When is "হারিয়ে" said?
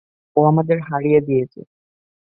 0.81-1.19